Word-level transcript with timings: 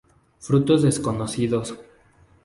Frutos 0.39 0.81
desconocidos. 0.81 1.77